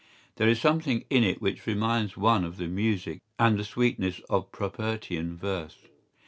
[0.01, 4.19] ¬Ý There is something in it which reminds one of the music and the sweetness
[4.31, 5.77] of Propertian verse.